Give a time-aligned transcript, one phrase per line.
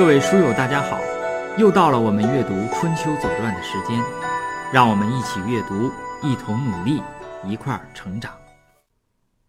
[0.00, 0.98] 各位书友，大家好！
[1.58, 4.02] 又到了我们阅读《春秋左传》的时间，
[4.72, 5.90] 让我们一起阅读，
[6.26, 7.02] 一同努力，
[7.46, 8.34] 一块儿成长。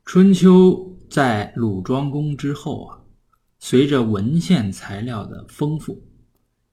[0.03, 2.99] 春秋在鲁庄公之后啊，
[3.59, 6.03] 随着文献材料的丰富，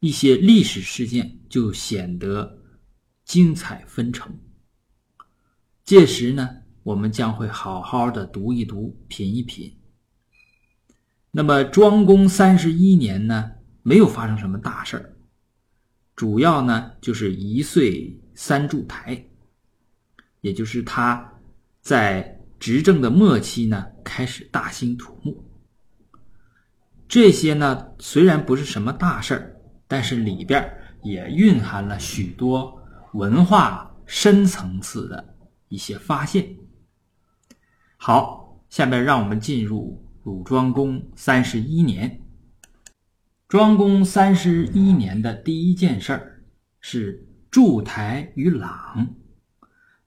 [0.00, 2.58] 一些历史事件就显得
[3.24, 4.36] 精彩纷呈。
[5.84, 6.50] 届时呢，
[6.82, 9.72] 我们将会好好的读一读，品一品。
[11.30, 13.52] 那么庄公三十一年呢，
[13.88, 15.16] 没有发生什么大事儿，
[16.14, 19.24] 主要呢就是一岁三筑台，
[20.42, 21.32] 也就是他
[21.80, 25.42] 在执政的末期呢，开始大兴土木。
[27.08, 30.70] 这些呢虽然不是什么大事儿，但是里边
[31.02, 32.78] 也蕴含了许多
[33.14, 35.34] 文化深层次的
[35.68, 36.46] 一些发现。
[37.96, 40.04] 好，下面让我们进入。
[40.24, 42.20] 鲁庄公三十一年，
[43.48, 46.44] 庄公三十一年的第一件事儿
[46.80, 49.16] 是筑台于朗。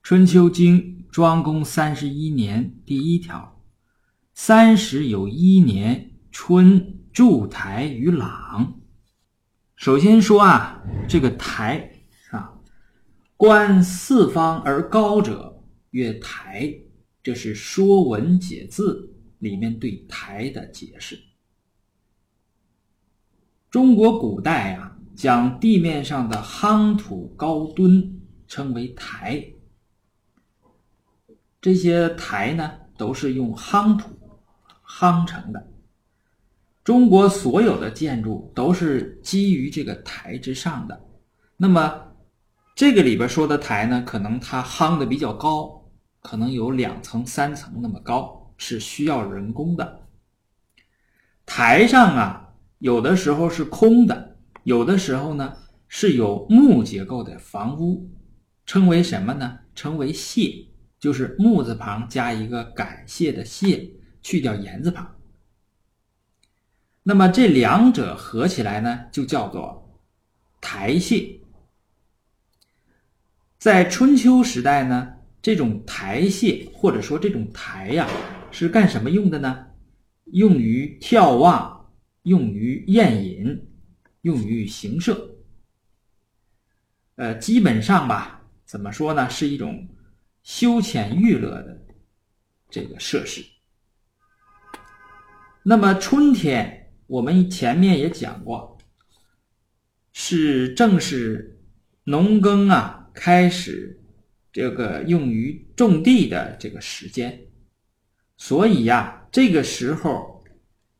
[0.04, 3.60] 春秋经庄公三十一年第一条：
[4.36, 8.80] 三十有一年春，筑台于朗。
[9.76, 11.94] 首先说啊，这个台
[12.30, 12.60] 啊，
[13.38, 16.72] 观四方而高者曰台，
[17.24, 19.10] 这是《说文解字》。
[19.42, 21.20] 里面对台的解释，
[23.72, 29.42] 中国古代啊，将地面上的夯土高墩称为台。
[31.62, 34.10] 这些台呢，都是用夯土
[34.86, 35.72] 夯成的。
[36.84, 41.08] 中国所有的建筑都是基于这个台之上的。
[41.56, 42.14] 那么，
[42.76, 45.90] 这个里边说的台呢，可能它夯的比较高，
[46.22, 48.54] 可能有两层、三层那么高。
[48.58, 50.08] 是需要人工的。
[51.48, 52.51] 台上啊，
[52.82, 55.56] 有的时候是空的，有的时候呢
[55.88, 58.10] 是有木结构的房屋，
[58.66, 59.60] 称为什么呢？
[59.76, 60.66] 称为谢，
[61.00, 63.92] 就是木字旁加一个感谢的谢，
[64.24, 65.16] 去掉言字旁。
[67.04, 70.00] 那么这两者合起来呢，就叫做
[70.60, 71.40] 台榭。
[73.60, 78.08] 在春秋时代呢，这种台榭或者说这种台呀。
[78.54, 79.68] 是干什么用的呢？
[80.26, 81.81] 用于眺望，
[82.24, 83.68] 用于宴饮，
[84.22, 85.36] 用于行社。
[87.16, 89.30] 呃，基本上吧，怎么说呢？
[89.30, 89.88] 是一种
[90.44, 91.86] 休闲娱乐的
[92.70, 93.44] 这个设施。
[95.64, 98.78] 那么春天，我们前面也讲过，
[100.12, 101.60] 是正是
[102.04, 104.02] 农耕啊开始
[104.52, 107.40] 这个用于种地的这个时间。
[108.38, 110.44] 所以呀，这个时候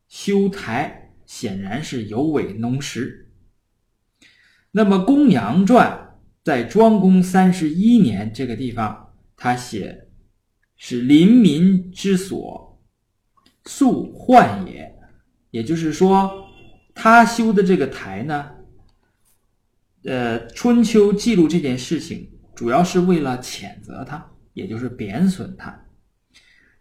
[0.08, 1.01] 修台
[1.32, 3.32] 显然是有违农时。
[4.70, 5.98] 那么《公羊传》
[6.44, 10.10] 在庄公三十一年这个地方，他写
[10.76, 12.84] 是邻民之所，
[13.64, 14.94] 素患也。
[15.52, 16.30] 也就是说，
[16.94, 18.52] 他修的这个台呢，
[20.04, 25.86] 呃，《春秋》记录这件事情，主要是为了谴责他，也就是贬损他。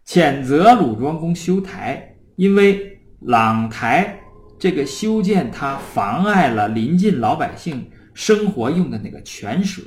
[0.05, 4.20] 谴责鲁庄公修台，因为朗台
[4.61, 9.83] 这个修建它妨碍了邻近老百姓生活用的那个泉水。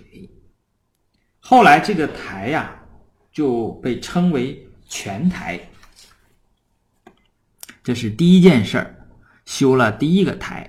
[1.39, 2.75] 后来这个台呀
[3.31, 5.61] 就被称为泉台。
[7.85, 8.97] 这是第一件事儿，
[9.45, 10.69] 修了第一个台。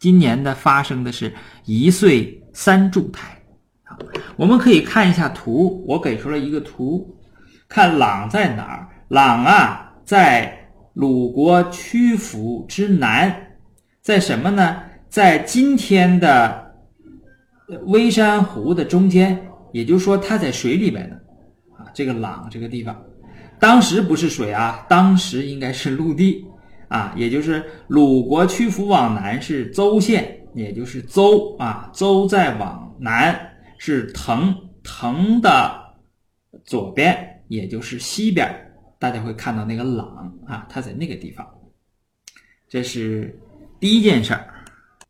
[0.00, 1.32] 今年的发生的是
[1.64, 3.40] 一岁三柱台。
[4.34, 7.16] 我们可以看一下图，我给出了一个图，
[7.68, 8.88] 看朗在哪儿。
[9.10, 10.63] 朗啊，在
[10.94, 13.34] 鲁国曲阜之南，
[14.00, 14.80] 在什么呢？
[15.08, 16.72] 在今天的
[17.86, 19.40] 微山湖的中间，
[19.72, 21.16] 也就是说，它在水里边呢。
[21.76, 22.96] 啊，这个朗这个地方，
[23.58, 26.44] 当时不是水啊，当时应该是陆地
[26.86, 33.36] 啊，也就是鲁国曲阜往南是邹县，也就是邹啊，邹再往南
[33.78, 34.54] 是滕，
[34.84, 35.74] 滕的
[36.64, 38.48] 左边，也就是西边。
[39.04, 41.46] 大家会看到那个朗啊，它在那个地方。
[42.66, 43.38] 这是
[43.78, 44.64] 第一件事儿，《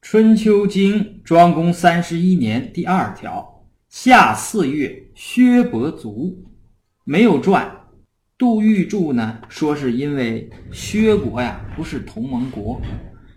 [0.00, 6.40] 春秋经》庄公三十一年第二条：夏四月，薛伯卒，
[7.02, 7.68] 没有传。
[8.38, 12.80] 杜预注呢说是因为薛国呀不是同盟国，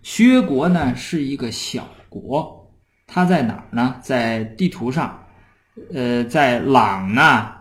[0.04, 2.72] 薛国呢是一个小国，
[3.08, 4.00] 它在哪儿呢？
[4.04, 5.26] 在地图上，
[5.92, 7.55] 呃，在朗呢。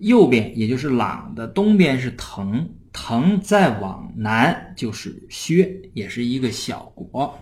[0.00, 7.38] 右边也就是朗的东边是滕，滕再往南就是薛，也是一个小国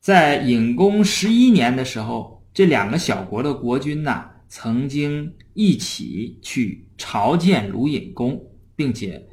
[0.00, 8.38] 在隐公十一年的时候，这两个小国的国君呢，曾经一起去朝见鲁隐公，
[8.76, 9.26] 并且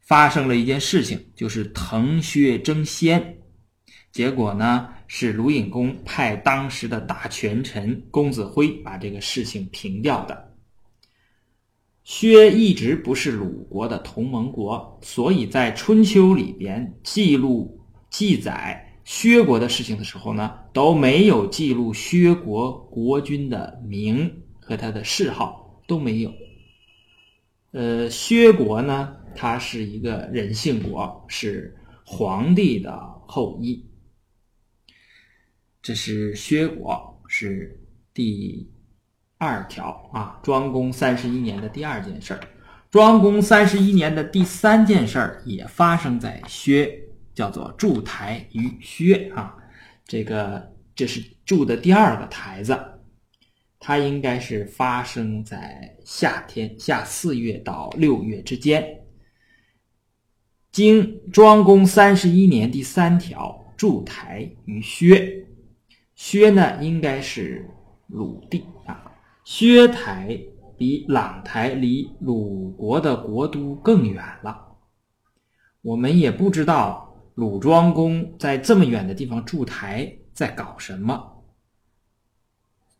[0.00, 3.38] 发生了一件事情，就是滕薛争先。
[4.12, 10.51] 结果呢，是鲁隐公派当时的大权臣公子辉把这个事情平掉的。
[12.04, 26.32] 薛一直不是鲁国的同盟国，所以在春秋里边记录记载薛国的事情的时候呢，都没有记录薛国国君的名和他的谥号都没有。
[27.70, 32.92] 呃，薛国呢，他是一个人姓国，是皇帝的
[33.26, 33.86] 后裔。
[35.80, 37.80] 这是薛国，是
[38.12, 38.68] 第。
[39.42, 42.40] 二条啊，庄公三十一年的第二件事儿，
[42.92, 46.88] 庄公三十一年的第三件事儿也发生在薛，
[47.34, 49.56] 叫做筑台于薛啊。
[50.06, 52.78] 这个这是筑的第二个台子，
[53.80, 59.00] 它应该是发生在夏天，夏四月到六月之间。
[60.70, 65.44] 经庄公三十一年第三条，筑台于薛，
[66.14, 67.68] 薛呢应该是
[68.06, 69.08] 鲁地啊。
[69.44, 70.38] 薛台
[70.76, 74.76] 比朗台离鲁国的国都更远了，
[75.80, 81.44] 我们也不知道鲁庄公在这么远的地方筑台在搞什么，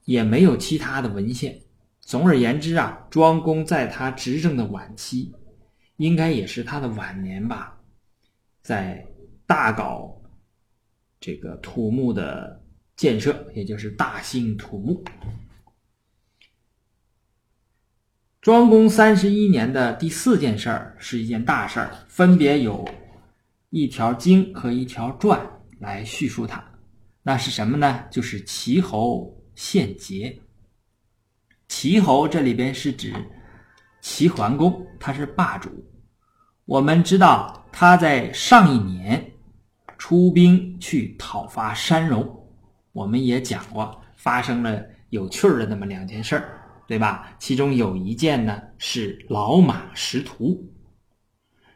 [0.05, 1.61] 也没有其他的文献。
[2.01, 5.33] 总而言之啊，庄公在他执政的晚期，
[5.97, 7.79] 应该也是他的晚年吧，
[8.63, 9.07] 在
[9.47, 10.21] 大搞
[11.21, 12.61] 这个土木的
[12.97, 15.05] 建设，也就是大兴土木。
[18.43, 22.85] 庄公三十一年的第四件事儿是一件大事儿，分别有
[23.71, 25.41] 一条经和一条传
[25.79, 26.61] 来叙述它。
[27.23, 28.03] 那是什么呢？
[28.11, 30.37] 就是齐侯献节。
[31.69, 33.15] 齐侯这里边是指
[34.01, 35.71] 齐桓公，他是霸主。
[36.65, 39.25] 我们知道他在上一年
[39.97, 42.29] 出兵去讨伐山戎，
[42.91, 46.59] 我们也讲过，发生了有趣儿的那么两件事儿。
[46.93, 47.35] 对吧？
[47.39, 50.63] 其中有一件呢是老马识途。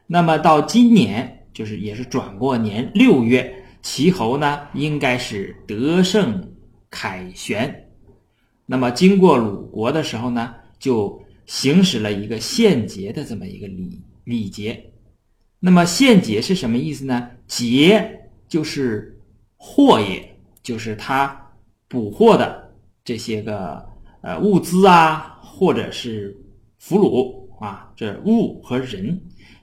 [0.06, 6.54] 那么到今年，就是也是转过年六月，齐侯呢应该是得胜
[6.90, 7.88] 凯旋。
[8.66, 14.92] 那么经过鲁国的时候呢，就行使了一个献节的这么一个礼礼节。
[15.58, 17.30] 那么献节是什么意思呢？
[17.46, 19.18] 节就是
[19.56, 21.54] 获也，就是他
[21.88, 22.70] 捕获的
[23.02, 23.95] 这些个。
[24.26, 26.36] 呃，物资啊，或者是
[26.80, 29.16] 俘虏啊，这物和人，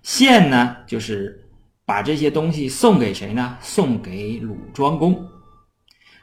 [0.04, 1.38] 献呢，就是
[1.83, 3.57] 把这些东西送给谁呢？
[3.60, 5.21] 送给鲁庄公。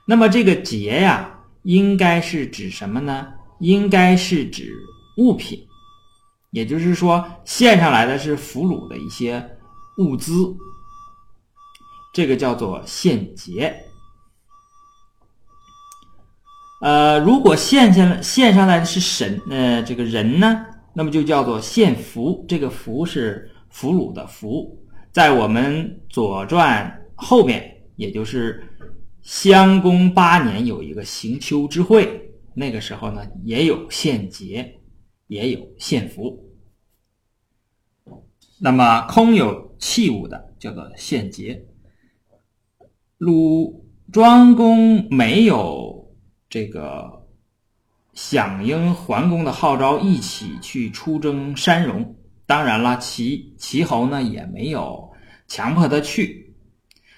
[0.07, 3.29] 那么这个节呀，应该是指什么呢？
[3.59, 4.73] 应该是指
[5.19, 5.63] 物品，
[6.51, 9.47] 也就是说，献上来的是俘虏的一些
[9.99, 10.33] 物资，
[12.15, 13.79] 这个叫做献节。
[16.81, 22.43] 呃，如果献下来献上来的是神，呃，这个人呢，那么就叫做献俘。
[22.49, 24.83] 这个俘是俘虏的俘，
[25.13, 28.65] 在我们《左传》后面，也就是
[29.21, 34.79] 襄公八年有一个行丘之会，那个时候呢，也有献节，
[35.27, 36.49] 也有献俘。
[38.59, 41.63] 那么空有器物的叫做献节。
[43.19, 46.00] 鲁庄公没有。
[46.51, 47.25] 这个
[48.13, 52.17] 响应桓公的号召，一起去出征山戎。
[52.45, 55.09] 当然了，齐齐侯呢也没有
[55.47, 56.53] 强迫他去。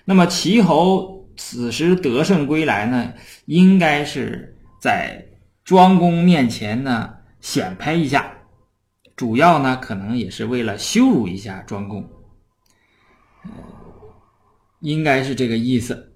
[0.05, 3.15] 那么齐侯此时得胜归来呢，
[3.47, 5.27] 应该是在
[5.65, 8.31] 庄公面前呢显摆一下，
[9.17, 12.07] 主要呢可能也是为了羞辱一下庄公，
[14.81, 16.13] 应该是这个意思。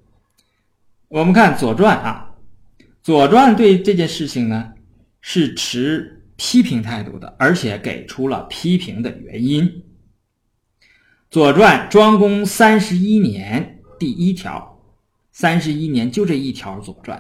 [1.09, 2.25] 我们看《左传》啊。
[3.07, 4.73] 《左传》对这件事情呢
[5.21, 9.65] 是持批评态度的，而且给出了批评的原因。
[11.31, 14.83] 《左传》庄公三十一年第一条，
[15.31, 17.17] 三十一年就这一条，《左传》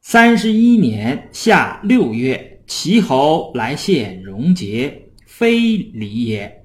[0.00, 6.64] 三十一年夏六月，齐侯来献戎节，非礼也。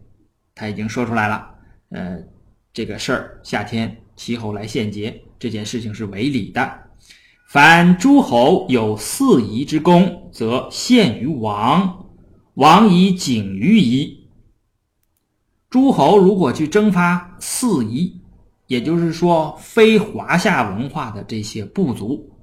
[0.54, 1.56] 他已经说出来了，
[1.90, 2.20] 呃，
[2.72, 6.84] 这个事儿，夏天齐侯来献节这件事情是违礼的。
[7.50, 12.06] 凡诸侯有四夷之功，则献于王，
[12.54, 14.30] 王以景于夷。
[15.68, 18.22] 诸侯如果去征发四夷，
[18.68, 22.38] 也就是说非华夏文化的这些部族。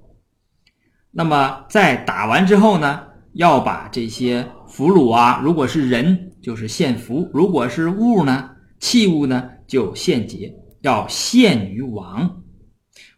[1.12, 12.42] 那么在打完之后呢，要把这些俘虏啊，如果是人就是献俘，如果是物呢，器物呢就献节，要献于王，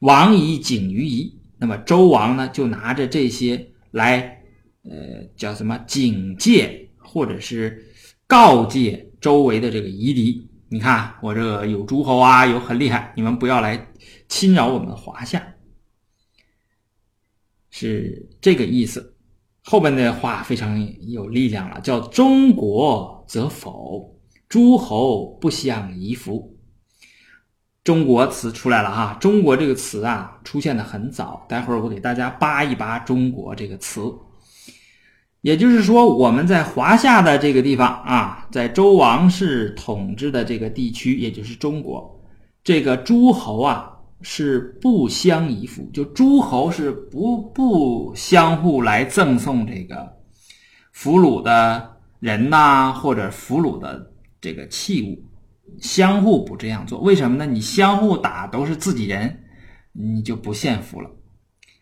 [0.00, 1.37] 王以景于夷。
[1.58, 4.42] 那么周王呢，就拿着这些来，
[4.84, 7.84] 呃，叫什么警戒或者是
[8.26, 10.48] 告诫周围的这个夷狄。
[10.70, 13.88] 你看我这个有诸侯啊，有很厉害，你们不要来
[14.28, 15.54] 侵扰我们华夏。
[17.70, 19.16] 是这个意思，
[19.62, 26.54] 后边的话非常有力量了，叫“中国则否，诸侯不相夷服”。
[27.88, 34.02] 中国词出来了哈，中国这个词啊出现的很早，待会儿我给大家扒一扒中国这个词。
[35.40, 42.22] 也就是说，我们在华夏的这个地方啊，在周王室统治的这个地区，也就是中国，
[42.62, 43.94] 这个诸侯啊。
[44.20, 50.12] 是不相依附，就诸侯是不不相互来赠送这个
[50.92, 55.22] 俘虏的人呐，或者俘虏的这个器物，
[55.80, 57.00] 相互不这样做。
[57.00, 57.46] 为什么呢？
[57.46, 59.44] 你相互打都是自己人，
[59.92, 61.10] 你就不献俘了。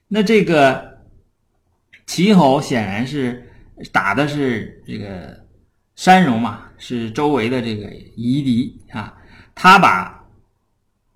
[0.09, 0.99] 那这个
[2.07, 3.51] 齐侯显然是
[3.93, 5.45] 打的是这个
[5.95, 9.15] 山戎嘛，是周围的这个夷狄啊，
[9.55, 10.27] 他把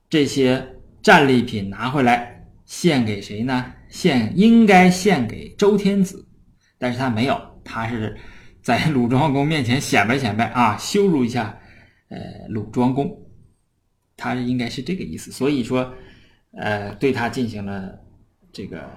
[0.09, 0.67] 这些。
[1.03, 3.73] 战利品拿回来献给谁呢？
[3.89, 6.29] 献应该献给周天子，
[6.79, 8.15] 但是他没有，他是
[8.61, 11.59] 在鲁庄公面前显摆显摆啊，羞辱一下，
[12.11, 13.19] 呃，鲁庄公，
[14.17, 15.33] 他应该是这个意思。
[15.33, 15.95] 所以说，
[16.53, 17.99] 呃，对他进行了
[18.53, 18.89] 这个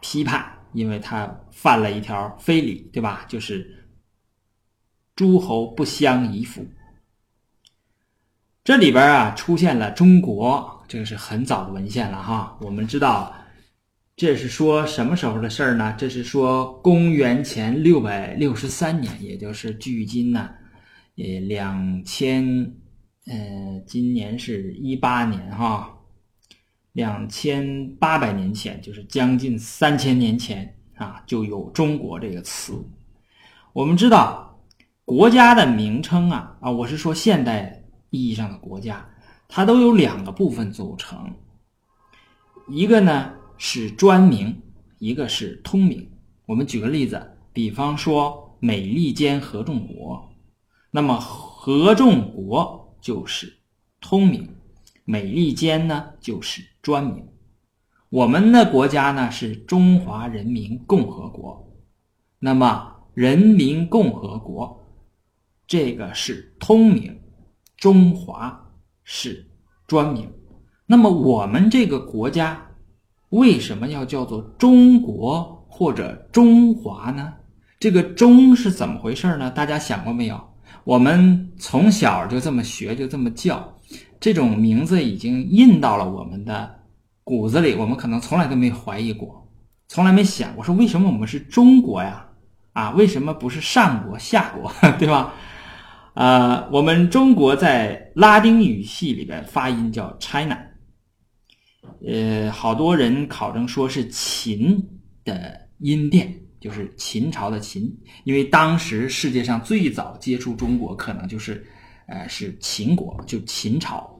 [0.00, 3.26] 批判，因为他犯了一条非礼，对吧？
[3.28, 3.86] 就是
[5.14, 6.66] 诸侯不相夷服。
[8.64, 10.72] 这里边啊出现了中国。
[10.86, 13.34] 这个是很早的文献了哈，我们知道
[14.16, 15.94] 这是说什么时候的事儿呢？
[15.98, 20.50] 这是说公元前六百六十三年，也就是距今呢，
[21.16, 22.74] 呃两千，
[23.26, 25.98] 呃今年是一八年哈，
[26.92, 32.72] 两千八百年前，就是将近三千年前啊，就有中国这个词。
[33.72, 34.60] 我们知道
[35.04, 39.08] 国家的名称啊啊，我是说现代意义上的国家。
[39.46, 41.32] 它都有两个部分组成，
[42.68, 44.60] 一个呢是专名，
[44.98, 46.10] 一个是通名。
[46.46, 50.33] 我们举个例子，比方说美利坚合众国，
[50.96, 53.52] 那么合众国就是
[54.00, 54.48] 通名，
[55.04, 57.26] 美利坚呢就是专名。
[58.10, 61.68] 我们的国家呢是中华人民共和国，
[62.38, 64.86] 那么人民共和国
[65.66, 67.20] 这个是通名，
[67.76, 68.60] 中华。
[69.06, 69.50] 是
[69.86, 70.32] 专名，
[70.86, 72.70] 那么我们这个国家
[73.28, 77.34] 为什么要叫做中国或者中华呢？
[77.78, 79.50] 这个“中”是怎么回事呢？
[79.50, 80.53] 大家想过没有？
[80.84, 83.76] 我们从小就这么学，就这么叫，
[84.20, 86.78] 这种名字已经印到了我们的
[87.22, 87.74] 骨子里。
[87.74, 89.50] 我们可能从来都没怀疑过，
[89.88, 92.26] 从来没想过说为什么我们是中国呀？
[92.74, 95.32] 啊，为什么不是上国、下国， 对吧？
[96.14, 100.58] 呃，我们中国在拉丁语系里边发音叫 China，
[102.06, 104.80] 呃，好多人考证说是秦
[105.24, 106.32] 的音变，
[106.64, 107.94] 就是秦朝的秦，
[108.24, 111.62] 因为当时世界上最早接触中国可能就是，
[112.06, 114.18] 呃，是秦国，就秦朝，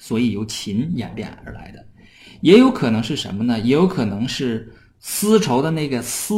[0.00, 1.86] 所以由秦演变而来的，
[2.40, 3.60] 也有可能是什么呢？
[3.60, 6.34] 也有可能是丝绸的那个丝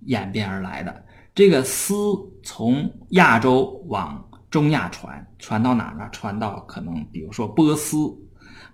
[0.00, 1.06] 演变而来的。
[1.34, 1.94] 这个丝
[2.42, 6.06] 从亚洲往中亚传，传到哪呢？
[6.12, 7.96] 传到可能比如说波斯，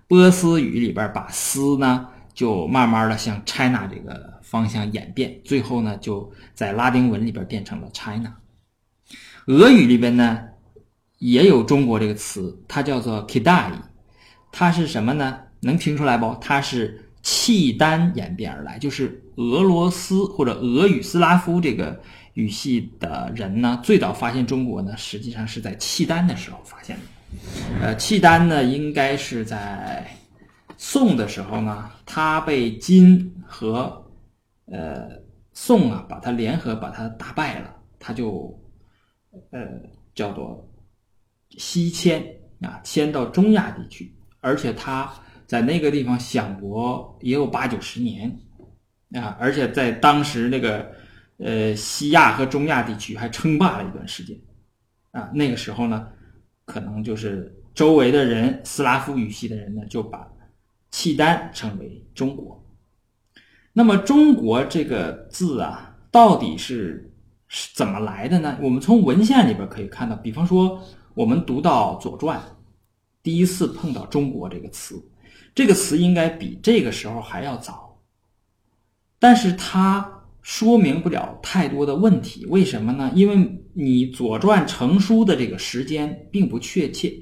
[0.09, 8.35] 波斯语里边把丝呢就慢慢的向 China 这个方向演变，最后呢就在拉丁文里边变成了 China。
[9.47, 10.39] 俄语里边呢
[11.17, 13.71] 也有中国这个词，它叫做 Kidai，
[14.51, 15.39] 它是什么呢？
[15.61, 16.37] 能听出来不？
[16.39, 21.99] 它是契丹演变而来，就是俄罗斯或者俄语斯拉夫这个。
[22.35, 27.01] 语系的人呢，最早发现中国呢，实际上是在契丹的时候发现的。
[27.81, 30.05] 呃，契丹呢，应该是在
[30.77, 34.05] 宋的时候呢，他被金和
[34.65, 35.09] 呃
[35.53, 38.57] 宋啊，把他联合把他打败了，他就
[39.51, 39.59] 呃
[40.13, 40.67] 叫做
[41.57, 42.23] 西迁
[42.61, 45.11] 啊，迁到中亚地区，而且他
[45.45, 48.39] 在那个地方享国也有八九十年
[49.13, 50.91] 啊，而且在当时那个。
[51.37, 54.39] 呃，西亚和中亚地区还称霸了一段时间，
[55.11, 56.07] 啊，那个时候呢，
[56.63, 60.25] 可能就是周围的人，斯拉夫语系的人呢，就把
[60.95, 62.65] 契丹称为中国。
[63.73, 67.13] 那么“中国”这个字啊，到底是
[67.49, 68.57] 是怎么来的呢？
[68.61, 70.81] 我们从文献里边可以看到，比方说
[71.13, 72.39] 我们读到《左传》，
[73.21, 74.95] 第一次碰到“中国”这个词，
[75.53, 78.01] 这个词应该比这个时候还要早，
[79.19, 82.45] 但是它说明不了太多的问题。
[82.45, 83.11] 为什么呢？
[83.13, 83.35] 因为
[83.73, 87.13] 你《左传》成书的这个时间并不确切，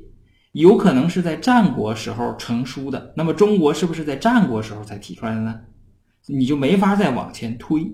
[0.53, 3.13] 有可能是在战国时候成书的。
[3.15, 5.61] 那么“中国”是不是在战国时候才提出来的呢？
[6.25, 7.85] 你就没法再往前推，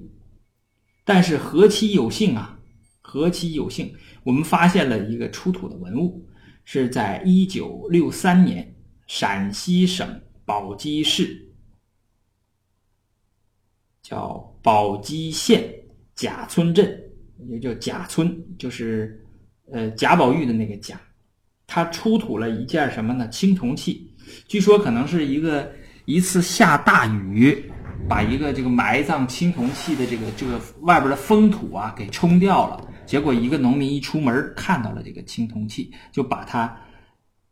[1.04, 2.60] 但是何其有幸啊！
[3.02, 3.92] 何其有幸，
[4.24, 6.24] 我们发现了一个出土的文物，
[6.64, 8.76] 是在一九六三年
[9.08, 11.50] 陕西省宝鸡市，
[14.04, 15.74] 叫宝鸡县
[16.14, 17.02] 贾村镇，
[17.48, 19.26] 也叫贾村，就是
[19.72, 21.02] 呃贾宝玉的那个贾，
[21.70, 23.30] 他出土了一件什么呢？
[23.30, 24.12] 青铜器，
[24.48, 25.72] 据说可能是一个
[26.06, 27.72] 一次下大雨。
[28.08, 36.76] 把一个这个埋葬青铜器的这个这个外边的封土啊给冲掉了，结果一个农民一出门看到了这个青铜器，就把它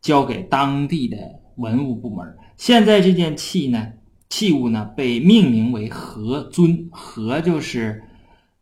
[0.00, 1.18] 交给当地的
[1.58, 2.26] 文物部门。
[2.56, 3.92] 现在这件器呢，
[4.30, 8.02] 器物呢被命名为何尊，何就是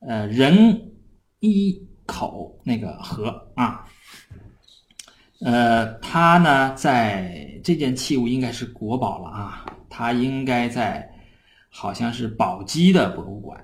[0.01, 0.91] 呃人
[1.39, 3.87] 一口那个何啊，
[5.47, 11.09] 呃，它呢在这件器物应该是国宝了啊，它应该在。
[11.79, 13.63] 好像是宝鸡的博物馆，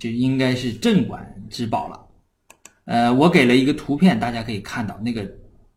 [0.00, 2.06] 这应该是镇馆之宝了。
[2.86, 5.30] 呃，我给了一个图片，大家可以看到那个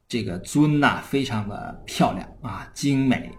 [0.07, 3.29] 这个尊呐，非常的漂亮啊，精美。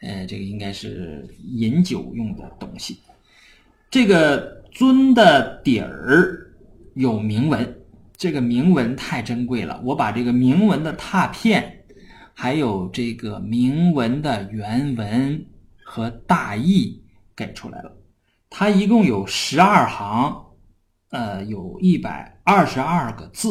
[0.00, 3.00] 呃，这个应该是饮酒用的东西。
[3.90, 6.54] 这个尊的底儿
[6.94, 7.81] 有铭文，
[8.22, 11.84] 这个铭文太珍贵了，我把这个铭文的拓片，
[12.32, 15.44] 还有这个铭文的原文
[15.84, 17.02] 和大意。
[17.34, 17.90] 给出来了，
[18.48, 20.32] 它一共有十二行，
[21.10, 23.48] 呃，有一百二十二个字。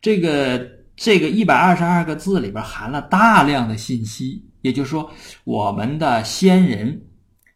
[0.00, 5.08] 这个这个一百二十二个字里边含了大量的信息，也就是说，
[5.44, 7.00] 我们的先人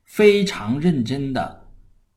[0.05, 1.66] 非常认真的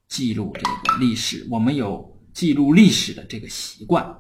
[0.10, 4.18] 记录这个历史，我们有记录历史的这个习惯。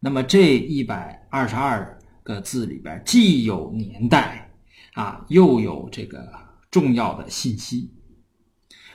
[0.00, 4.50] 那么这一百二十二个字里边，既有年代
[4.94, 6.28] 啊，又有这个
[6.70, 7.92] 重要的信息。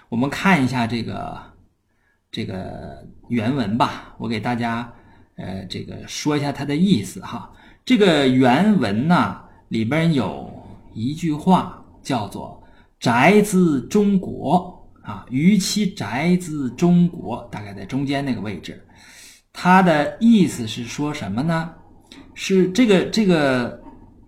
[0.10, 1.42] 我们看一下这个
[2.32, 4.94] 这个原文吧，我给大家
[5.36, 7.52] 呃这个说一下它的意思哈。
[7.84, 10.50] 这个原文呢里边有
[10.94, 12.64] 一句话叫做
[13.00, 18.84] “宅兹中国”啊，“于其宅兹中国”，大概在中间那个位置。
[19.52, 21.72] 它的意思是说什么呢？
[22.34, 23.80] 是这个这个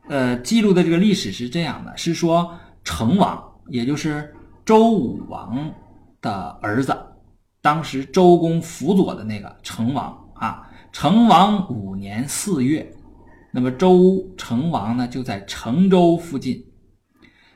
[0.07, 4.31] 呃记录的这个历史是这样的，是说成王，也就是。
[4.65, 5.71] 周武王
[6.21, 6.91] 的儿子，
[7.61, 12.91] 当时周公辅佐的那个成王啊，成王五年四月，
[13.51, 16.65] 那么周成王呢就在成州附近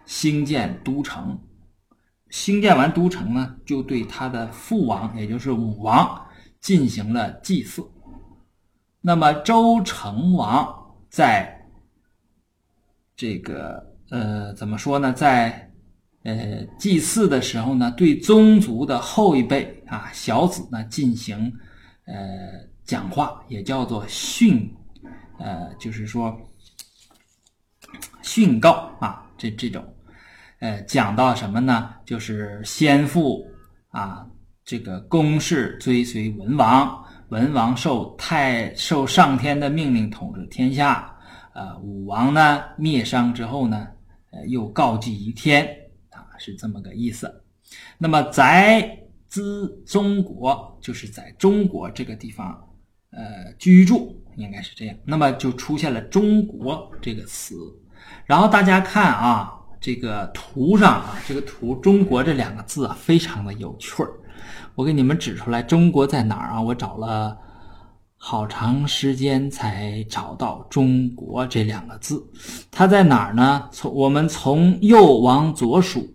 [0.06, 1.36] 兴建都城，
[2.30, 6.26] 兴建完都城呢，就对他的父王，也就是武王
[6.60, 7.84] 进行了祭祀。
[9.02, 10.68] 那么周成王
[11.10, 11.68] 在
[13.15, 15.72] 这个呃怎么说呢，在
[16.24, 21.52] 呃，祭祀的时候呢，对宗族的后一辈啊，小子呢进行
[22.04, 22.15] 呃
[22.84, 24.70] 讲话，也叫做训，
[25.39, 26.38] 呃，就是说
[28.22, 29.82] 训告啊，这这种，
[30.60, 31.93] 呃，讲到什么呢？
[32.06, 33.45] 就是先父
[33.89, 34.26] 啊，
[34.63, 41.15] 这个公室追随文王，文王受太受上天的命令统治天下，
[41.54, 43.88] 呃，武王呢灭商之后呢，
[44.32, 45.65] 呃，又告祭于天。
[46.12, 47.43] 啊是这么个意思，
[47.98, 52.58] 那么在兹中国就是在中国这个地方，
[53.12, 57.56] 呃，居住应该是这样，那么就出现了“中国”这个词。
[58.26, 64.12] 然后大家看啊，这个图上啊，这个图“中国”这两个字啊，非常的有趣儿。
[64.76, 66.62] 我给你们指出来，“中国”在哪儿啊？
[66.62, 67.38] 我找了
[68.18, 72.26] 好长时间才找到“中国”这两个字，
[72.70, 73.70] 它在哪儿呢？
[73.72, 76.08] 从我们从右往左数。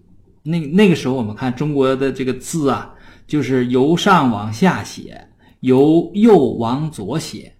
[0.42, 2.92] 那那个时候，我们看中国的这个字啊，
[3.26, 5.26] 就是由上往下写，
[5.60, 7.50] 由右往左写，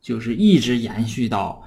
[0.00, 1.62] 就是一直延续到，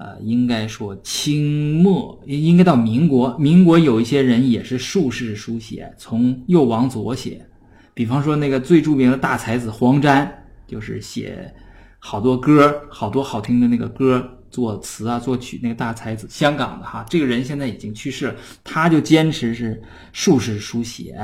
[0.00, 3.36] 呃，应该说清末，应该到民国。
[3.36, 7.46] 民国有一些人也是竖式书写，从右往左写。
[7.92, 10.32] 比方说那个最著名的大才子黄沾，
[10.66, 11.54] 就是写
[11.98, 18.34] 好多歌，好多好听的那个歌，作词啊、作曲那个大才子，香港的哈，这个人现在已经去世了，
[18.64, 19.82] 他就坚持是
[20.14, 21.14] 竖式书写，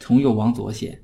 [0.00, 0.98] 从右往左写，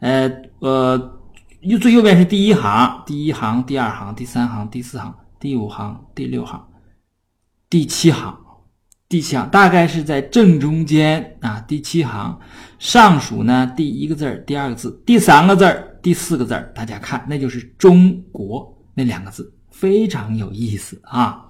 [0.00, 1.18] 呃呃，
[1.60, 6.66] 右最右边是第一行，第一行、第二行、第三行、第四行、第五行、第六行、
[7.68, 8.34] 第七行。
[9.10, 12.40] 第七行大概是在正中间啊，第七行
[12.78, 21.44] 上数呢，第一个字儿，第二个字，第三个字儿，第四个字儿，大家看，那就是“中国”那两个字，非常有意思啊。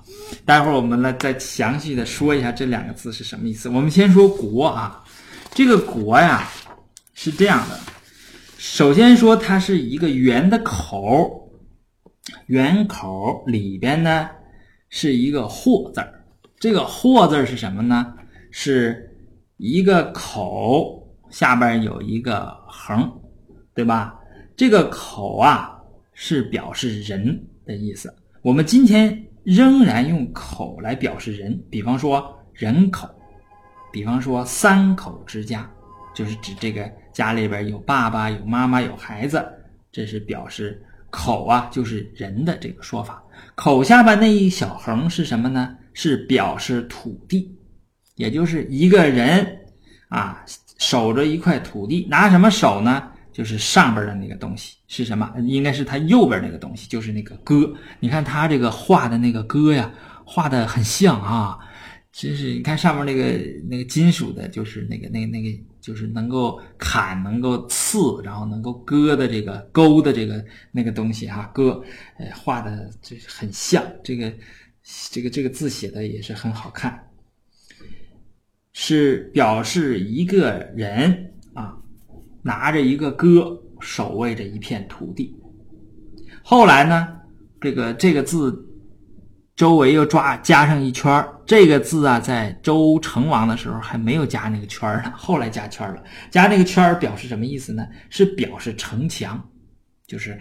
[0.44, 3.68] 待会儿我们来再详细的说一下这两个字是什么意思。
[3.68, 5.04] 我们先说“国”啊，
[5.52, 6.48] 这个“国”呀
[7.12, 7.78] 是这样的，
[8.58, 11.43] 首先说它是一个圆的口，
[12.46, 14.28] 圆口里边呢
[14.88, 16.24] 是一个“或”字儿。
[16.58, 18.14] 这个“或”字是什么呢？
[18.50, 19.10] 是
[19.56, 23.10] 一个口下边有一个横，
[23.74, 24.18] 对吧？
[24.56, 25.76] 这个口啊
[26.12, 28.14] 是表示人的意思。
[28.42, 33.08] 我们今天仍然用口来表示人，比方说人口，
[33.92, 35.68] 比方说三口之家，
[36.14, 39.44] 就是指这个家里边有爸爸、有妈妈、有孩子，
[39.90, 40.80] 这是表示
[41.14, 43.22] 口啊，就是人的这个说法。
[43.54, 45.76] 口下边那一小横是什么呢？
[45.92, 47.56] 是表示土地，
[48.16, 49.46] 也就是一个人
[50.08, 50.44] 啊
[50.78, 53.10] 守着一块土地，拿什么守呢？
[53.32, 55.32] 就是上边的那个东西是什么？
[55.42, 57.72] 应该是他右边那个东西，就是那个戈。
[58.00, 59.92] 你看他这个画的那个戈呀，
[60.24, 61.56] 画的很像啊，
[62.12, 63.38] 真是你看上面那个
[63.70, 65.48] 那个金属的，就是那个那个那个
[65.84, 70.42] 就是能够砍、能够刺，然后能够割的这个钩的这个
[70.72, 71.82] 那个东西哈，割，
[72.18, 74.32] 呃，画的这很像这个。
[75.10, 77.08] 这个这个字写的也是很好看，
[78.74, 81.74] 是表示一个人啊
[82.42, 85.34] 拿着一个戈守卫着一片土地。
[86.42, 87.16] 后来呢，
[87.62, 88.63] 这个这个字
[89.56, 96.02] 周围又抓加上一圈这个字啊，在周成王的时候还没有加那个圈呢，后来加圈了。
[96.30, 97.86] 加那个圈表示什么意思呢？
[98.10, 99.50] 是表示城墙，
[100.06, 100.40] 就是。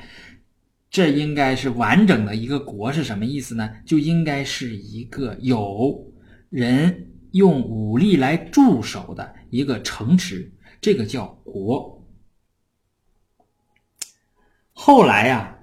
[0.90, 3.68] 这应该是完整的一个国是什么意思呢？
[3.84, 6.14] 就应该是一个有
[6.52, 12.08] 人用武力来驻守的一个城池，这个叫国。
[14.72, 15.58] 后来呀，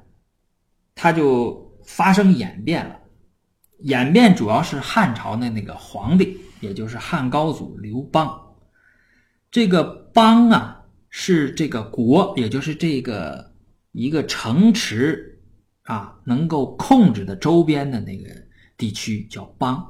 [0.97, 3.00] 它就发生演变了，
[3.83, 8.41] 演变主要是汉朝的那个皇帝，也就是汉高祖刘邦。
[9.51, 13.49] 这个邦啊，是这个国，也就是这个。
[13.93, 15.41] 一个城池
[15.83, 18.31] 啊，能够控制的周边的那个
[18.77, 19.85] 地区叫邦，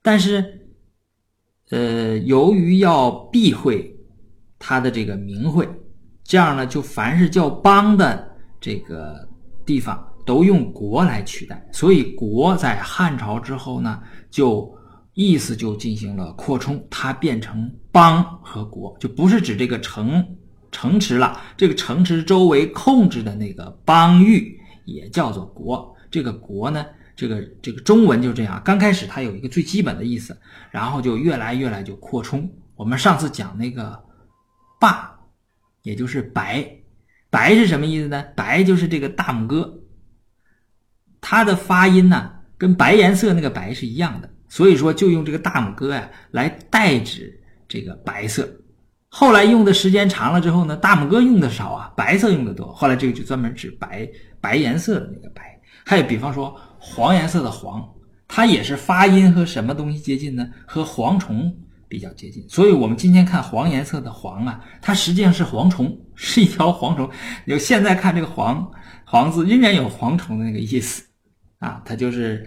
[0.00, 0.68] 但是，
[1.70, 3.98] 呃，由于要避讳
[4.60, 5.68] 他的这个名讳，
[6.22, 9.28] 这样呢，就凡是叫邦的这个
[9.66, 14.72] 地方都用国来取代，所以国在汉朝之后呢，就
[15.14, 20.24] 意思就进行了扩充，它变成邦和国，就不是指这个城。
[20.70, 25.94] 城池了，这个城池周围控制的那个邦域也叫做国。
[26.10, 26.84] 这个国呢，
[27.14, 30.36] 这个这个中文就这样，刚开始它有一个最基本的意思，
[30.72, 32.52] 然后就越来越来就扩充。
[32.74, 33.96] 我们上次讲那个
[34.80, 35.16] 霸，
[35.82, 36.68] 也就是白，
[37.30, 38.24] 白是什么意思呢？
[38.34, 39.72] 白就是这个大拇哥，
[41.26, 48.46] 它的发音呢跟白颜色那个白是一样的，所以说就用这个大拇哥呀来代指这个白色。
[49.08, 52.70] 后来用的时间长了之后呢，大拇哥用的少啊，白色用的多。
[52.74, 54.06] 后来这个就专门指白
[54.38, 55.58] 白颜色的那个白。
[55.82, 57.82] 还有比方说黄颜色的黄，
[58.28, 60.46] 它也是发音和什么东西接近呢？
[60.66, 61.50] 和蝗虫
[61.88, 62.44] 比较接近。
[62.50, 67.08] 所以我们今天看黄颜色的黄啊，它实际上是蝗虫，是一条蝗虫。
[67.46, 68.70] 有现在看这个黄
[69.06, 71.02] 黄字，仍然有蝗虫的那个意思
[71.64, 72.46] 啊，它就是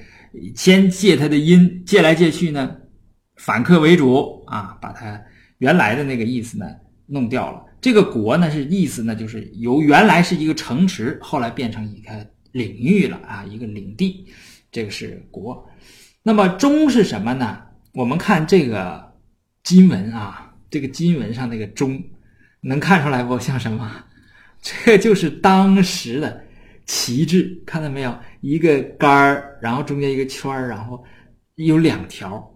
[0.55, 2.75] 先借他的音，借来借去呢，
[3.37, 5.21] 反客为主啊，把它。
[5.59, 6.67] 原来的那个意思呢，
[7.07, 7.65] 弄掉了。
[7.81, 12.11] 这个国呢，是意思呢，就是由原来是一个城池，后来变成一个
[12.51, 14.27] 领域了啊，一个领地。
[14.71, 15.67] 这个是国。
[16.21, 17.59] 那么中是什么呢？
[17.93, 19.11] 我们看这个
[19.63, 21.99] 金文啊，这个金文上那个中，
[22.61, 23.39] 能看出来不？
[23.39, 23.91] 像什么？
[24.61, 26.43] 这就是当时的
[26.85, 28.15] 旗帜，看到没有？
[28.47, 31.03] 一个杆儿，然后中间一个圈儿，然后
[31.55, 32.53] 有两条。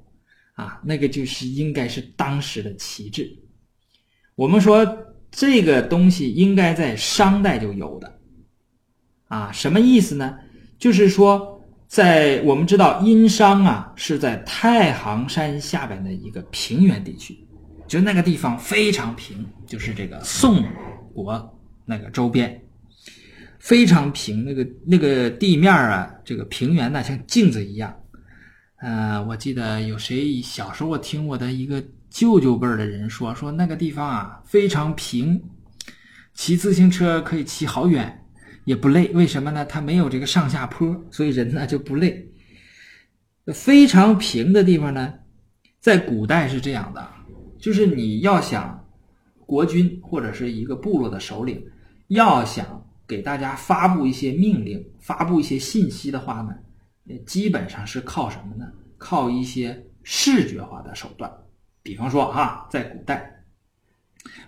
[0.55, 3.27] 啊，那个就是应该是当时的旗帜。
[4.35, 4.85] 我们说
[5.31, 8.19] 这个东西应该在商代就有的，
[9.27, 10.37] 啊，什么意思呢？
[10.77, 17.39] 就是说，在我们知道殷商啊是在太行山下边的一个平原地区，
[17.87, 20.63] 就那个地方非常平，就是这个宋
[21.11, 22.61] 国那个周边。
[23.61, 27.95] 非常平，那个那个地面啊，这个平原呢像镜子一样。
[28.77, 35.39] 呃，我记得有谁小时候我听我的一个舅舅辈的人说，说那个地方啊非常平，
[36.33, 38.25] 骑自行车可以骑好远，
[38.65, 39.09] 也不累。
[39.13, 39.63] 为什么呢？
[39.63, 42.27] 它没有这个上下坡，所以人呢就不累。
[43.53, 45.13] 非常平的地方呢，
[45.79, 47.07] 在古代是这样的，
[47.59, 48.83] 就是你要想
[49.45, 51.63] 国君或者是一个部落的首领
[52.07, 56.55] 要想给大家发布一些命令、发布一些信息的话呢。
[57.25, 58.65] 基本上是靠什么呢？
[58.97, 61.29] 靠一些视觉化的手段，
[61.83, 63.43] 比方说啊，在古代，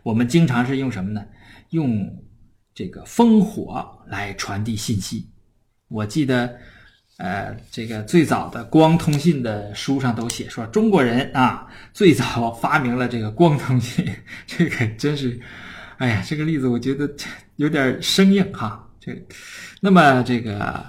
[0.01, 1.25] 我们经常是用什么呢？
[1.71, 2.23] 用
[2.73, 5.29] 这个烽火来传递信息。
[5.89, 6.55] 我记得，
[7.17, 14.05] 呃，这个最早的光通信的书上都写说，中国人啊，最早发明了这个光通信。
[14.47, 15.37] 这个真是，
[16.03, 17.09] 哎呀，这个例子我觉得
[17.55, 18.85] 有点生硬哈。
[18.99, 19.17] 这，
[19.79, 20.83] 那么这个。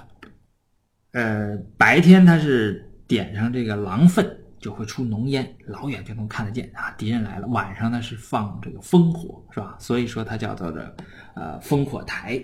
[1.13, 7.47] 呃，白天它是点上这个狼粪，就会出浓烟，老远就能看得见啊，敌人来了。
[7.47, 9.77] 晚上呢是放这个烽火，是吧？
[9.79, 10.93] 所以说它叫做的
[11.33, 12.43] 呃烽火台。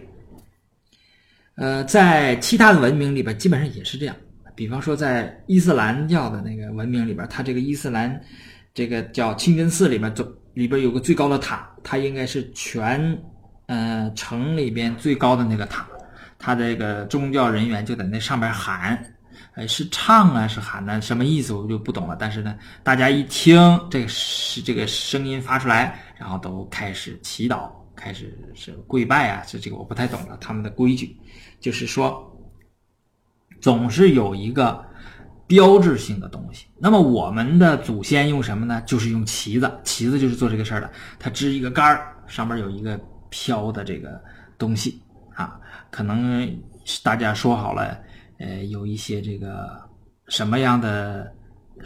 [1.55, 4.15] 呃，在其他的文明里边，基本上也是这样。
[4.55, 8.21] 比方说，在伊斯兰教的那个文明里边，它这个伊斯兰
[8.73, 13.17] 这个叫清真寺里边，总里边有个最高的塔，它应该是全
[13.67, 15.87] 呃城里边最高的那个塔。
[16.43, 18.99] 他这个宗教人员就在那上面喊，
[19.53, 20.99] 哎，是唱啊，是喊呢？
[20.99, 22.15] 什么意思我就不懂了。
[22.19, 30.35] 但是呢，大家一听这个是这个声音发出来，然后都开始祈祷，开始是跪拜啊，这这个我不太懂了。
[30.41, 31.15] 他们的规矩
[31.59, 32.27] 就是说，
[33.59, 34.83] 总是有一个
[35.51, 36.65] 标志性的东西。
[36.79, 38.81] 那么我们的祖先用什么呢？
[38.85, 40.89] 就是用旗子，旗子就是做这个事儿的。
[41.19, 42.97] 它支一个杆儿，上面有一个
[43.29, 44.17] 飘的这个
[44.57, 45.01] 东西
[45.35, 45.59] 啊。
[45.89, 46.49] 可能
[47.03, 47.97] 大家说好了，
[48.39, 49.77] 呃，有一些这个
[50.29, 51.29] 什么样的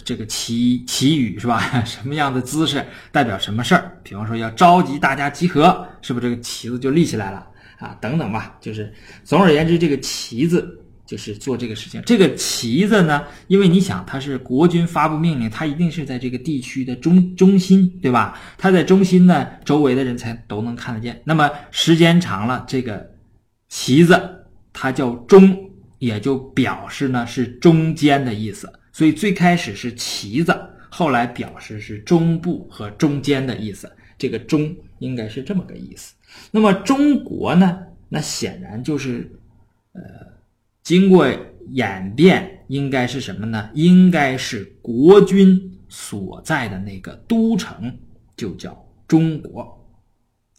[0.03, 1.59] 这个祈祈语是吧？
[1.85, 3.97] 什么样的姿势代表什么事儿？
[4.03, 7.47] 比方说要召集大家集合，是不是这个旗子就立起来了
[7.79, 7.97] 啊？
[7.99, 12.01] 等等吧，就是总而言之，这个旗子就是做这个事情。
[12.05, 18.39] 这个旗子呢，因为你想，它是国军发布命令，它一定是在这个地区的中中心，对吧？
[18.57, 21.21] 它在中心呢，周围的人才都能看得见。
[21.23, 23.11] 那么时间长了，这个。
[23.67, 24.17] 旗子
[24.71, 28.71] 它叫中，也就表示呢是中间的意思。
[28.93, 30.55] 所以最开始是旗子，
[30.87, 33.91] 后来表示是中部和中间的意思。
[34.17, 36.13] 这个中应该是这么个意思。
[36.51, 37.79] 那么中国呢？
[38.07, 39.29] 那显然就是，
[39.93, 40.01] 呃，
[40.85, 41.27] 经过
[41.71, 43.69] 演变，应该是什么呢？
[43.73, 47.97] 应该是国君所在的那个都城，
[48.37, 49.83] 就叫中国。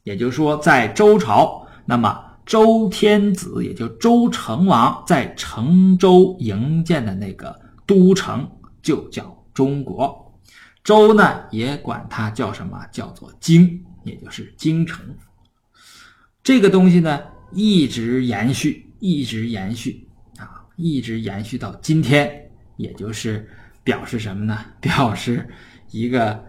[0.02, 2.24] 也就是说，在周朝，那么。
[2.44, 8.48] 周天子，也就周成王，在成周营建的那个都城，
[8.80, 10.40] 就叫中国。
[10.84, 12.86] 周呢，也管它叫什么？
[12.92, 15.04] 叫做京，也就是京城。
[16.44, 17.20] 这个东西呢，
[17.52, 20.05] 一直延续，一直延续，
[20.76, 23.48] 一直延续到今天，也就是
[23.82, 24.64] 表示什么呢？
[24.80, 25.48] 表示
[25.90, 26.44] 一个。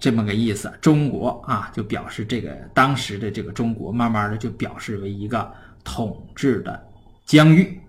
[0.00, 5.48] 这么个意思，中国啊，就表示这个当时的这个中国，慢慢的就表示为一个
[5.84, 6.84] 统治的
[7.24, 7.80] 疆域，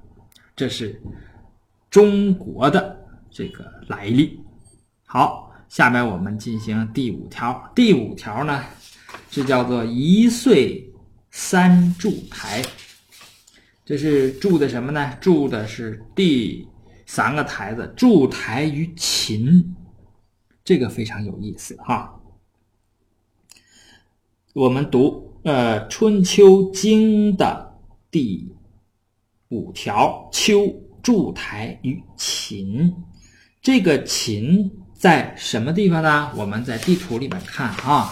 [0.55, 1.01] 这是
[1.89, 2.95] 中国的
[3.31, 4.39] 这个来历。
[5.03, 7.71] 好，下面我们进行第五条。
[7.73, 8.63] 第五条呢，
[9.31, 10.87] 是叫做一岁
[11.31, 12.61] 三柱台，
[13.85, 15.15] 这是筑的什么呢？
[15.21, 16.67] 筑的是第
[17.05, 19.75] 三个台子，筑台于秦。
[20.63, 22.19] 这个非常有意思哈，
[24.53, 27.77] 我们读呃《春秋经》的
[28.09, 28.51] 第
[29.49, 32.91] 五条：“秋筑台于秦。”
[33.61, 36.31] 这个秦在什么地方呢？
[36.35, 38.11] 我们在地图里面看啊，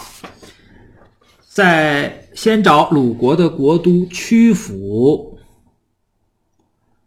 [1.48, 5.33] 在先找鲁国的国都曲阜，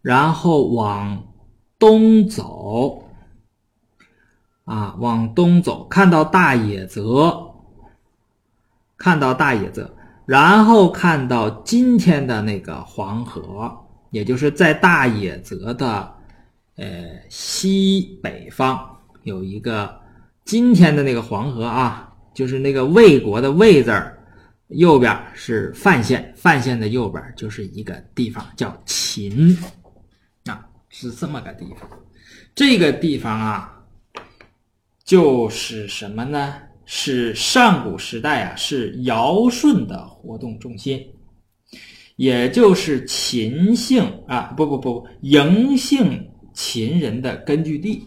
[0.08, 1.22] 然后往
[1.78, 3.04] 东走。
[4.64, 7.54] 啊，往东走，看到大野泽，
[8.96, 9.94] 看到大野泽，
[10.24, 13.70] 然后看到今天的那个黄河，
[14.10, 16.10] 也就是在大野泽的
[16.76, 16.86] 呃
[17.28, 18.78] 西北方
[19.24, 19.94] 有一个
[20.46, 24.18] 今天的那个黄河啊，就是那个魏国的魏字儿，
[24.68, 29.54] 右边是范县，范县的右边就是一个地方叫秦，
[30.88, 31.88] 是这么个地方，
[32.54, 33.74] 这个地方啊。
[35.04, 36.56] 就是什么呢？
[36.84, 41.02] 是上古时代啊，是尧舜的活动中心。
[42.16, 48.04] 也就是秦姓啊，不不不，嬴姓秦人的根据地。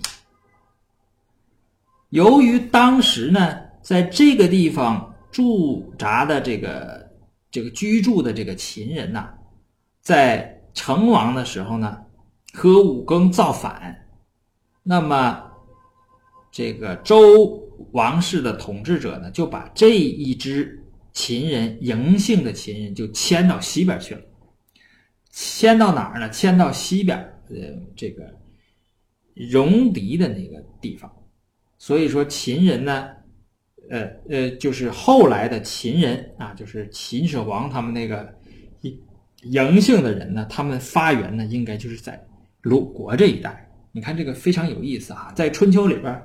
[2.09, 7.09] 由于当时呢，在这个地方驻扎的这个
[7.49, 9.27] 这个居住的这个秦人呐，
[10.01, 11.97] 在成王的时候呢，
[12.53, 14.07] 和武庚造反，
[14.83, 15.43] 那么
[16.51, 20.83] 这个周王室的统治者呢，就把这一支
[21.13, 24.21] 秦人嬴姓的秦人就迁到西边去了，
[25.29, 26.29] 迁到哪儿呢？
[26.29, 27.17] 迁到西边，
[27.49, 27.55] 呃，
[27.95, 28.37] 这个
[29.33, 31.11] 戎狄的那个地方。
[31.77, 33.09] 所以说秦人呢，
[33.89, 38.33] 呃呃，就是后来的秦人啊，就是秦始皇他们那个
[39.43, 42.23] 嬴姓的人呢，他们发源呢，应该就是在
[42.61, 43.67] 鲁国这一带。
[43.93, 46.23] 你看这个非常有意思啊，在春秋里边，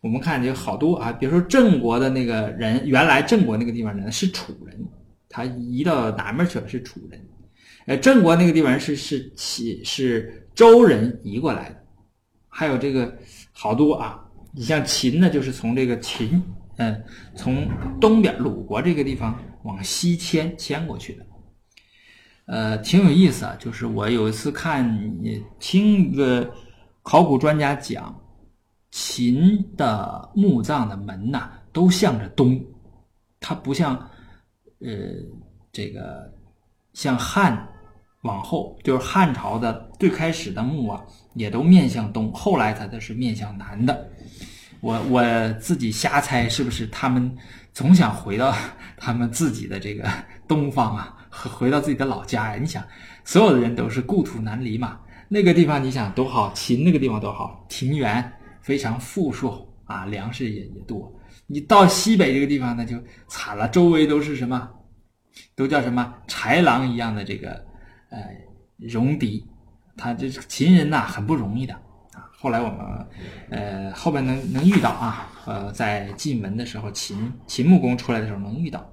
[0.00, 4.86] 我们看有好多啊，比如说郑国的那个人，原来郑国那个地方人是楚人，
[5.28, 6.68] 他移到哪边去了？
[6.68, 7.20] 是楚人。
[7.86, 11.76] 呃，郑国那个地方是是齐是周人移过来的，
[12.48, 13.12] 还有这个
[13.50, 14.24] 好多啊。
[14.54, 16.40] 你像秦呢，就是从这个秦，
[16.76, 17.02] 嗯，
[17.34, 17.66] 从
[18.00, 21.26] 东边鲁国这个地方往西迁迁过去的，
[22.48, 23.54] 呃，挺有意思啊。
[23.58, 24.98] 就是我有一次看，
[25.60, 26.50] 听一个
[27.02, 28.18] 考古专家讲，
[28.90, 32.60] 秦的墓葬的门呐，都向着东，
[33.38, 33.94] 它不像，
[34.80, 34.88] 呃，
[35.70, 36.32] 这个
[36.94, 37.68] 像汉
[38.22, 44.08] 往后，就是汉朝的最开始的墓啊，也都面向东，后来它的是面向南的。
[44.80, 47.36] 我我自己瞎猜，是不是他们
[47.72, 48.54] 总想回到
[48.96, 50.08] 他们自己的这个
[50.46, 51.16] 东方啊，
[51.48, 52.58] 回到自己的老家呀？
[52.60, 52.82] 你想，
[53.24, 54.98] 所有的人都是故土难离嘛。
[55.28, 61.12] 那个地方你想多好，秦那个地方多好，庭园非常富庶啊，粮食也也多。
[61.46, 62.96] 你到西北这个地方呢就
[63.26, 64.68] 惨了，周围都是什么，
[65.54, 67.50] 都叫什么豺狼一样的这个
[68.10, 68.18] 呃
[68.78, 69.46] 戎狄，
[69.96, 71.74] 他这秦人呐很不容易的
[72.14, 72.28] 啊。
[72.38, 73.06] 后来我们，
[73.50, 78.88] 呃，后边能能遇到啊，呃，在晋文的时候，秦秦穆公出来的时候能遇到，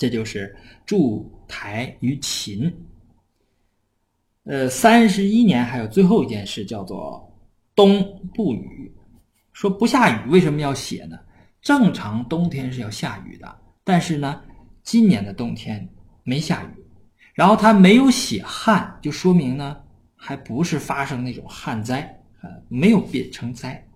[0.00, 2.74] 这就是筑台于秦。
[4.44, 7.30] 呃，三十一年还有最后一件事叫做
[7.74, 8.02] 冬
[8.34, 8.90] 不雨，
[9.52, 11.18] 说不下雨为什么要写呢？
[11.60, 14.42] 正常冬天是要下雨的，但是呢，
[14.82, 15.86] 今年的冬天
[16.22, 16.82] 没下雨，
[17.34, 19.76] 然后他没有写旱，就说明呢，
[20.16, 22.16] 还不是发生那种旱灾。
[22.42, 23.86] 呃，没有变成灾，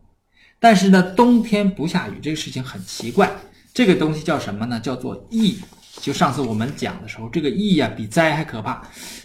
[0.59, 3.35] 但是呢，冬天不下雨这个事情很奇怪。
[3.73, 4.79] 这个东西叫什么呢？
[4.79, 5.59] 叫做疫。
[6.01, 8.83] 就上次我们讲的时候，这个疫呀比灾还可怕。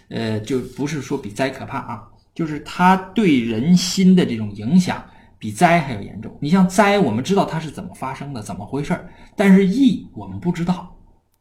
[0.10, 2.04] 呃，就不是说比灾可怕啊，
[2.34, 5.04] 就是它对人心的这种影响
[5.38, 6.36] 比灾还要严重。
[6.42, 10.96] 你像灾，我们知道它是怎么发生的，怎么回事儿，但是疫我们不知道，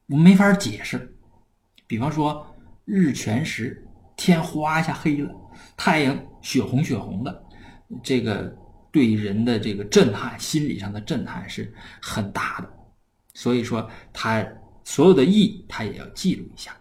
[0.08, 1.14] 我们没法解释。
[1.86, 2.46] 比方说
[2.84, 3.86] 日全食，
[4.16, 5.34] 天哗一下黑了，
[5.76, 7.42] 太阳血红血红的。
[8.02, 8.54] 这个
[8.92, 12.68] 对人的这个震撼，心理上的震撼是很大的，
[13.32, 14.46] 所以说它
[14.88, 16.74] 所有的意他也要记录一下。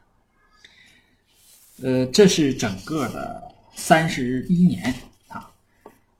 [1.83, 3.43] 呃，这是整个的
[3.75, 4.93] 三十一年
[5.27, 5.51] 啊。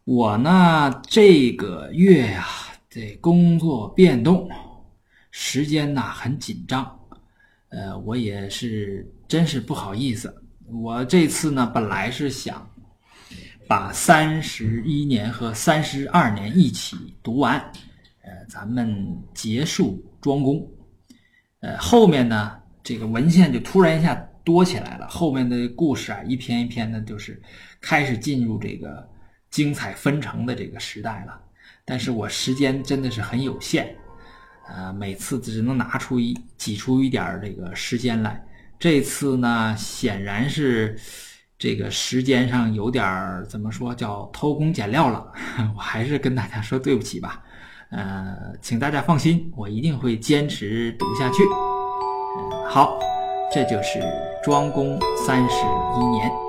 [0.03, 2.45] 我呢这个月呀，
[2.89, 4.49] 这工作变动，
[5.31, 6.99] 时间呐很紧张，
[7.69, 10.43] 呃，我也是真是不好意思。
[10.65, 12.69] 我这次呢本来是想。
[13.65, 17.59] 把三十一年和三十二年一起读完，
[18.21, 20.65] 呃，咱们结束庄公。
[21.61, 27.41] 呃，后面呢，这个文献就突然一下多起来了，后面的故事啊，一篇一篇的，就是
[27.81, 29.07] 开始进入这个
[29.49, 31.39] 精彩纷呈的这个时代了。
[31.85, 33.95] 但是我时间真的是很有限，
[34.67, 38.43] 呃，每次只能拿出一挤出一点这个时间来。
[38.79, 40.97] 这次呢，显然是。
[41.59, 45.33] 这个时间上有点怎么说叫偷工减料了，
[45.75, 47.43] 我还是跟大家说对不起吧。
[47.89, 51.43] 呃，请大家放心，我一定会坚持读下去。
[52.67, 52.97] 好，
[53.53, 53.99] 这就是
[54.43, 55.65] 庄公三十
[55.99, 56.46] 一年。